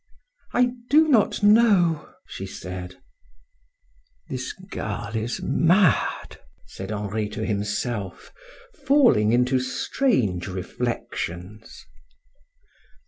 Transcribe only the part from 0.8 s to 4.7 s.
do not know," she said. "This